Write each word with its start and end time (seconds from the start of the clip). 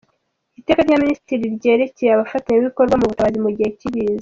Iteka 0.59 0.81
rya 0.87 0.97
Minisitiri 1.03 1.55
ryerekeye 1.57 2.11
Abafatanyabikorwa 2.13 2.95
mu 2.99 3.09
butabazi 3.11 3.37
mu 3.45 3.49
gihe 3.55 3.69
cy’ibiza;. 3.79 4.19